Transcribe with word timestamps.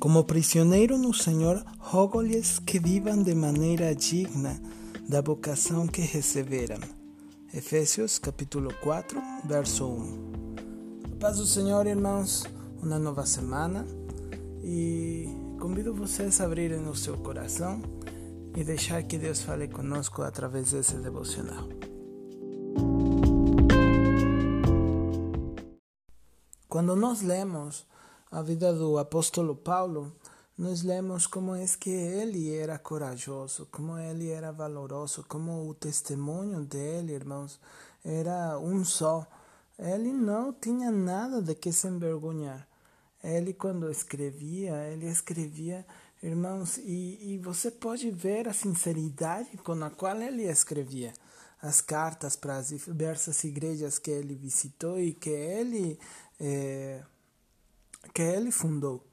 Como 0.00 0.24
prisioneiro 0.24 0.96
no 0.96 1.12
Senhor, 1.12 1.62
rogo-lhes 1.78 2.58
que 2.58 2.78
vivam 2.78 3.22
de 3.22 3.34
maneira 3.34 3.94
digna 3.94 4.58
da 5.06 5.20
vocação 5.20 5.86
que 5.86 6.00
receberam. 6.00 6.78
Efésios 7.52 8.18
capítulo 8.18 8.72
4, 8.80 9.20
verso 9.44 9.86
1. 9.86 11.18
Paz 11.20 11.36
do 11.36 11.44
Senhor, 11.44 11.86
irmãos, 11.86 12.44
uma 12.82 12.98
nova 12.98 13.26
semana 13.26 13.86
e 14.64 15.28
convido 15.60 15.92
vocês 15.92 16.40
a 16.40 16.46
abrirem 16.46 16.88
o 16.88 16.96
seu 16.96 17.18
coração 17.18 17.82
e 18.56 18.64
deixar 18.64 19.02
que 19.02 19.18
Deus 19.18 19.42
fale 19.42 19.68
conosco 19.68 20.22
através 20.22 20.70
desse 20.70 20.96
devocional. 20.96 21.68
Quando 26.66 26.96
nós 26.96 27.20
lemos 27.20 27.84
a 28.30 28.42
vida 28.42 28.72
do 28.72 28.96
apóstolo 28.96 29.56
Paulo, 29.56 30.12
nós 30.56 30.82
lemos 30.82 31.26
como 31.26 31.54
é 31.54 31.64
que 31.66 31.90
ele 31.90 32.54
era 32.54 32.78
corajoso, 32.78 33.66
como 33.72 33.98
ele 33.98 34.30
era 34.30 34.52
valoroso, 34.52 35.24
como 35.26 35.68
o 35.68 35.74
testemunho 35.74 36.64
dele, 36.64 37.14
irmãos, 37.14 37.58
era 38.04 38.58
um 38.58 38.84
só. 38.84 39.26
Ele 39.78 40.12
não 40.12 40.52
tinha 40.52 40.90
nada 40.90 41.40
de 41.40 41.54
que 41.54 41.72
se 41.72 41.88
envergonhar. 41.88 42.68
Ele, 43.24 43.52
quando 43.52 43.90
escrevia, 43.90 44.76
ele 44.92 45.06
escrevia, 45.06 45.84
irmãos, 46.22 46.76
e, 46.76 47.34
e 47.34 47.38
você 47.38 47.70
pode 47.70 48.10
ver 48.10 48.46
a 48.46 48.52
sinceridade 48.52 49.56
com 49.58 49.72
a 49.82 49.90
qual 49.90 50.20
ele 50.20 50.44
escrevia 50.44 51.12
as 51.62 51.80
cartas 51.80 52.36
para 52.36 52.58
as 52.58 52.68
diversas 52.68 53.42
igrejas 53.44 53.98
que 53.98 54.10
ele 54.10 54.34
visitou 54.34 55.00
e 55.00 55.12
que 55.12 55.30
ele 55.30 55.98
é, 56.38 57.02
que 58.12 58.22
ele 58.22 58.50
fundou. 58.50 59.04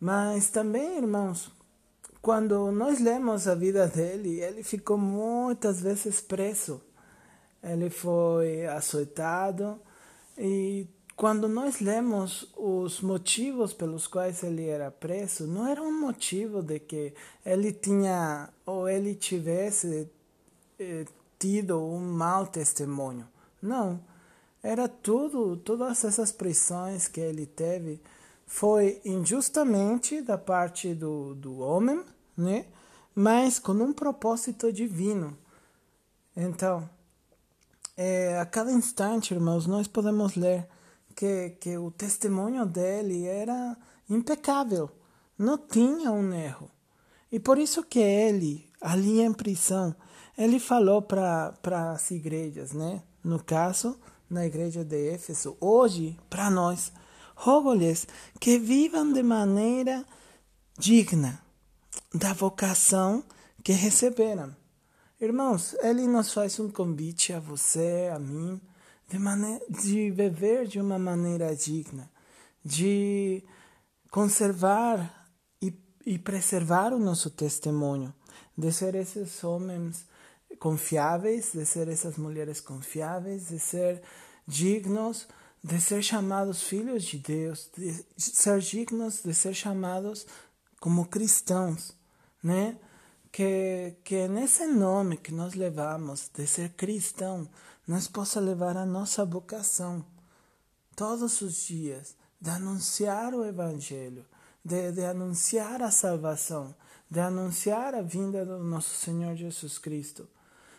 Mas 0.00 0.50
também, 0.50 0.98
irmãos, 0.98 1.50
quando 2.20 2.70
nós 2.72 3.00
lemos 3.00 3.46
a 3.46 3.54
vida 3.54 3.86
dele, 3.86 4.40
ele 4.40 4.62
ficou 4.62 4.98
muitas 4.98 5.80
vezes 5.80 6.20
preso. 6.20 6.82
Ele 7.62 7.88
foi 7.88 8.66
açoitado 8.66 9.80
e 10.36 10.86
quando 11.16 11.48
nós 11.48 11.80
lemos 11.80 12.52
os 12.56 13.00
motivos 13.00 13.72
pelos 13.72 14.06
quais 14.06 14.42
ele 14.42 14.66
era 14.66 14.90
preso, 14.90 15.46
não 15.46 15.66
era 15.66 15.82
um 15.82 16.00
motivo 16.00 16.62
de 16.62 16.78
que 16.78 17.14
ele 17.44 17.72
tinha 17.72 18.50
ou 18.66 18.88
ele 18.88 19.14
tivesse 19.14 20.10
eh, 20.78 21.06
tido 21.38 21.82
um 21.82 22.00
mau 22.00 22.46
testemunho. 22.46 23.26
Não. 23.62 24.00
Era 24.66 24.88
tudo, 24.88 25.56
todas 25.58 26.04
essas 26.04 26.32
pressões 26.32 27.06
que 27.06 27.20
ele 27.20 27.46
teve 27.46 28.02
foi 28.48 29.00
injustamente 29.04 30.20
da 30.20 30.36
parte 30.36 30.92
do, 30.92 31.36
do 31.36 31.60
homem, 31.60 32.04
né? 32.36 32.66
mas 33.14 33.60
com 33.60 33.74
um 33.74 33.92
propósito 33.92 34.72
divino. 34.72 35.38
Então, 36.36 36.90
é, 37.96 38.40
a 38.40 38.44
cada 38.44 38.72
instante, 38.72 39.32
irmãos, 39.32 39.68
nós 39.68 39.86
podemos 39.86 40.34
ler 40.34 40.66
que, 41.14 41.50
que 41.60 41.78
o 41.78 41.92
testemunho 41.92 42.66
dele 42.66 43.24
era 43.24 43.76
impecável, 44.10 44.90
não 45.38 45.56
tinha 45.56 46.10
um 46.10 46.34
erro. 46.34 46.68
E 47.30 47.38
por 47.38 47.56
isso 47.56 47.84
que 47.84 48.00
ele, 48.00 48.68
ali 48.80 49.20
em 49.20 49.32
prisão, 49.32 49.94
ele 50.36 50.58
falou 50.58 51.02
para 51.02 51.54
as 51.92 52.10
igrejas, 52.10 52.72
né? 52.72 53.04
No 53.22 53.40
caso, 53.40 53.96
na 54.28 54.46
igreja 54.46 54.84
de 54.84 55.10
Éfeso, 55.10 55.56
hoje, 55.60 56.18
para 56.28 56.50
nós, 56.50 56.92
rogo-lhes 57.34 58.06
que 58.40 58.58
vivam 58.58 59.12
de 59.12 59.22
maneira 59.22 60.04
digna 60.78 61.40
da 62.14 62.32
vocação 62.32 63.22
que 63.62 63.72
receberam. 63.72 64.54
Irmãos, 65.20 65.74
ele 65.80 66.06
nos 66.06 66.32
faz 66.32 66.58
um 66.60 66.70
convite 66.70 67.32
a 67.32 67.40
você, 67.40 68.10
a 68.14 68.18
mim, 68.18 68.60
de, 69.08 69.18
de 69.82 70.10
viver 70.10 70.66
de 70.66 70.80
uma 70.80 70.98
maneira 70.98 71.54
digna, 71.54 72.10
de 72.64 73.42
conservar 74.10 75.28
e, 75.62 75.72
e 76.04 76.18
preservar 76.18 76.92
o 76.92 76.98
nosso 76.98 77.30
testemunho, 77.30 78.12
de 78.56 78.72
ser 78.72 78.94
esses 78.94 79.42
homens 79.44 80.04
confiáveis, 80.58 81.52
de 81.52 81.64
ser 81.64 81.88
essas 81.88 82.16
mulheres 82.16 82.60
confiáveis, 82.60 83.48
de 83.48 83.58
ser 83.58 84.02
dignos 84.46 85.26
de 85.66 85.80
ser 85.80 86.00
chamados 86.00 86.62
filhos 86.62 87.02
de 87.02 87.18
Deus, 87.18 87.68
de 87.76 88.04
ser 88.16 88.60
dignos 88.60 89.24
de 89.24 89.34
ser 89.34 89.52
chamados 89.52 90.24
como 90.78 91.06
cristãos, 91.06 91.92
né? 92.40 92.78
Que, 93.32 93.96
que 94.04 94.28
nesse 94.28 94.64
nome 94.66 95.16
que 95.16 95.32
nós 95.32 95.54
levamos 95.54 96.30
de 96.32 96.46
ser 96.46 96.70
cristão, 96.74 97.48
nós 97.86 98.06
possa 98.06 98.38
levar 98.38 98.76
a 98.76 98.86
nossa 98.86 99.24
vocação 99.24 100.06
todos 100.94 101.42
os 101.42 101.66
dias 101.66 102.16
de 102.40 102.48
anunciar 102.48 103.34
o 103.34 103.44
Evangelho, 103.44 104.24
de, 104.64 104.92
de 104.92 105.04
anunciar 105.04 105.82
a 105.82 105.90
salvação, 105.90 106.76
de 107.10 107.18
anunciar 107.18 107.92
a 107.92 108.02
vinda 108.02 108.46
do 108.46 108.62
nosso 108.62 108.94
Senhor 108.94 109.34
Jesus 109.34 109.78
Cristo. 109.78 110.28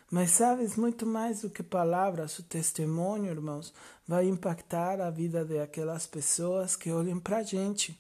Mas 0.10 0.32
sabes, 0.32 0.78
muito 0.78 1.06
mais 1.06 1.42
do 1.42 1.50
que 1.50 1.62
palavras, 1.62 2.40
o 2.40 2.44
testemunho, 2.44 3.30
irmãos, 3.30 3.74
vai 4.08 4.26
impactar 4.26 5.02
a 5.02 5.10
vida 5.10 5.44
daquelas 5.44 6.08
pessoas 6.08 6.78
que 6.78 6.92
olham 6.92 7.20
para 7.20 7.40
a 7.40 7.44
gente. 7.44 8.00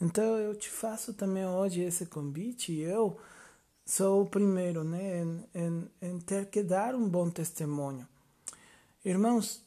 Então 0.00 0.36
eu 0.36 0.54
te 0.54 0.68
faço 0.68 1.14
também 1.14 1.46
hoje 1.46 1.80
esse 1.80 2.06
convite. 2.06 2.72
Eu 2.74 3.16
sou 3.86 4.22
o 4.22 4.26
primeiro 4.26 4.82
né, 4.82 5.22
em, 5.22 5.44
em, 5.54 5.90
em 6.02 6.20
ter 6.20 6.46
que 6.46 6.62
dar 6.62 6.94
um 6.94 7.08
bom 7.08 7.30
testemunho. 7.30 8.06
Irmãos, 9.04 9.62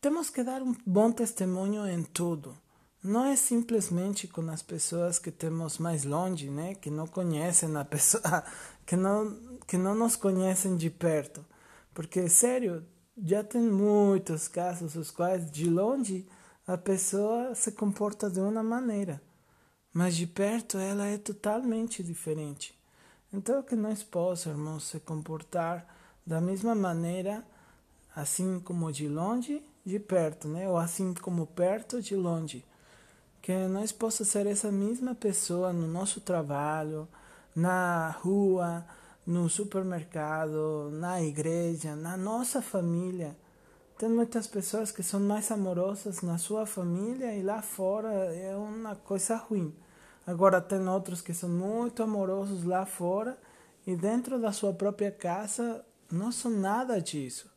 temos 0.00 0.30
que 0.30 0.42
dar 0.42 0.62
um 0.62 0.74
bom 0.86 1.10
testemunho 1.10 1.86
em 1.86 2.02
tudo. 2.02 2.56
Não 3.02 3.24
é 3.24 3.34
simplesmente 3.34 4.28
com 4.28 4.48
as 4.48 4.62
pessoas 4.62 5.18
que 5.18 5.32
temos 5.32 5.78
mais 5.78 6.04
longe, 6.04 6.48
né, 6.48 6.76
que 6.76 6.90
não 6.90 7.08
conhecem 7.08 7.76
a 7.76 7.84
pessoa, 7.84 8.44
que 8.86 8.94
não 8.94 9.51
que 9.66 9.76
não 9.76 9.94
nos 9.94 10.16
conhecem 10.16 10.76
de 10.76 10.90
perto. 10.90 11.44
Porque, 11.94 12.28
sério, 12.28 12.84
já 13.16 13.44
tem 13.44 13.62
muitos 13.62 14.48
casos 14.48 14.96
os 14.96 15.10
quais 15.10 15.50
de 15.50 15.68
longe 15.68 16.26
a 16.66 16.78
pessoa 16.78 17.54
se 17.54 17.72
comporta 17.72 18.30
de 18.30 18.40
uma 18.40 18.62
maneira, 18.62 19.20
mas 19.92 20.14
de 20.14 20.26
perto 20.26 20.78
ela 20.78 21.06
é 21.06 21.18
totalmente 21.18 22.02
diferente. 22.02 22.74
Então 23.32 23.62
que 23.62 23.74
nós 23.74 24.02
possamos, 24.02 24.58
irmãos, 24.58 24.84
se 24.84 25.00
comportar 25.00 25.86
da 26.24 26.40
mesma 26.40 26.74
maneira, 26.74 27.44
assim 28.14 28.60
como 28.60 28.92
de 28.92 29.08
longe, 29.08 29.62
de 29.84 29.98
perto, 29.98 30.46
né? 30.46 30.68
Ou 30.68 30.76
assim 30.76 31.12
como 31.14 31.46
perto, 31.46 32.00
de 32.00 32.14
longe. 32.14 32.64
Que 33.40 33.66
nós 33.66 33.90
possamos 33.90 34.30
ser 34.30 34.46
essa 34.46 34.70
mesma 34.70 35.14
pessoa 35.14 35.72
no 35.72 35.88
nosso 35.88 36.20
trabalho, 36.20 37.08
na 37.54 38.10
rua, 38.20 38.86
no 39.26 39.48
supermercado, 39.48 40.90
na 40.92 41.22
igreja, 41.22 41.94
na 41.94 42.16
nossa 42.16 42.60
família. 42.60 43.36
Tem 43.98 44.08
muitas 44.08 44.46
pessoas 44.46 44.90
que 44.90 45.02
são 45.02 45.20
mais 45.20 45.50
amorosas 45.50 46.22
na 46.22 46.38
sua 46.38 46.66
família 46.66 47.34
e 47.34 47.42
lá 47.42 47.62
fora 47.62 48.10
é 48.34 48.56
uma 48.56 48.96
coisa 48.96 49.36
ruim. 49.36 49.74
Agora 50.26 50.60
tem 50.60 50.88
outros 50.88 51.20
que 51.20 51.32
são 51.32 51.48
muito 51.48 52.02
amorosos 52.02 52.64
lá 52.64 52.84
fora 52.84 53.38
e 53.86 53.94
dentro 53.94 54.40
da 54.40 54.52
sua 54.52 54.72
própria 54.72 55.10
casa 55.10 55.84
não 56.10 56.32
são 56.32 56.50
nada 56.50 57.00
disso. 57.00 57.50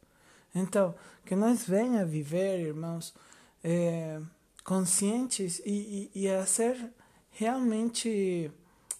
Então, 0.54 0.96
que 1.26 1.36
nós 1.36 1.66
venha 1.66 2.06
viver, 2.06 2.60
irmãos, 2.60 3.14
é, 3.64 4.22
conscientes 4.64 5.60
e, 5.66 6.12
e, 6.14 6.22
e 6.24 6.30
a 6.30 6.46
ser 6.46 6.92
realmente 7.32 8.52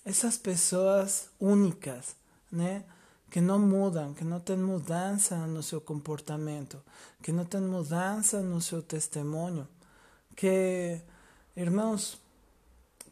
essas 0.04 0.38
pessoas 0.38 1.30
únicas 1.40 2.16
né? 2.56 2.84
Que 3.30 3.42
não 3.42 3.60
mudam, 3.60 4.14
que 4.14 4.24
não 4.24 4.40
tem 4.40 4.58
mudança 4.58 5.36
no 5.48 5.62
seu 5.62 5.82
comportamento, 5.82 6.82
que 7.22 7.32
não 7.32 7.44
tem 7.44 7.62
mudança 7.62 8.42
no 8.42 8.62
seu 8.62 8.82
testemunho. 8.82 9.68
Que, 10.36 11.02
irmãos, 11.56 12.18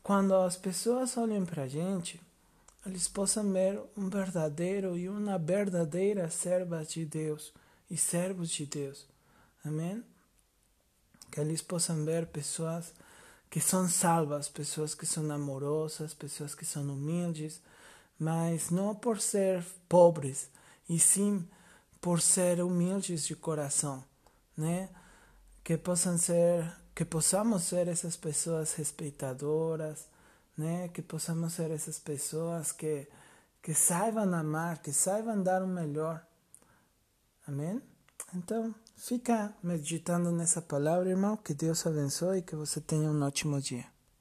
quando 0.02 0.34
as 0.36 0.56
pessoas 0.56 1.18
olhem 1.18 1.46
para 1.46 1.64
a 1.64 1.68
gente, 1.68 2.22
eles 2.86 3.08
possam 3.08 3.52
ver 3.52 3.82
um 3.98 4.10
verdadeiro 4.10 4.98
e 4.98 5.08
uma 5.08 5.38
verdadeira 5.38 6.30
serva 6.30 6.84
de 6.84 7.06
Deus 7.06 7.54
e 7.90 7.98
servos 7.98 8.50
de 8.50 8.66
Deus. 8.66 9.06
Amém? 9.64 10.04
Que 11.32 11.40
eles 11.40 11.62
possam 11.62 12.04
ver 12.04 12.28
pessoas 12.28 12.94
que 13.50 13.62
são 13.62 13.88
salvas, 13.88 14.50
pessoas 14.50 14.94
que 14.94 15.06
são 15.06 15.32
amorosas, 15.32 16.14
pessoas 16.14 16.54
que 16.54 16.66
são 16.66 16.84
humildes, 16.84 17.62
mas 18.24 18.70
não 18.70 18.96
por 18.96 19.20
ser 19.20 19.66
pobres, 19.90 20.50
e 20.88 20.98
sim 20.98 21.46
por 22.00 22.22
ser 22.22 22.62
humildes 22.62 23.26
de 23.26 23.36
coração, 23.36 24.02
né? 24.56 24.90
Que 25.62 25.78
possam 25.78 26.18
ser, 26.18 26.74
que 26.96 27.04
possamos 27.04 27.64
ser 27.64 27.90
essas 27.90 28.16
pessoas 28.16 28.74
respeitadoras, 28.76 30.08
né? 30.58 30.88
Que 30.88 31.02
possamos 31.02 31.52
ser 31.52 31.70
essas 31.70 32.00
pessoas 32.00 32.72
que, 32.72 33.08
que 33.62 33.74
saibam 33.74 34.34
amar, 34.34 34.82
que 34.82 34.94
saibam 34.94 35.44
dar 35.44 35.62
o 35.62 35.68
melhor. 35.68 36.26
Amém? 37.46 37.82
Então, 38.34 38.74
fica 38.96 39.54
meditando 39.62 40.32
nessa 40.32 40.62
palavra, 40.62 41.10
irmão. 41.10 41.36
Que 41.36 41.54
Deus 41.54 41.86
abençoe 41.86 42.38
e 42.38 42.42
que 42.42 42.56
você 42.56 42.80
tenha 42.80 43.10
um 43.12 43.22
ótimo 43.22 43.60
dia. 43.60 43.93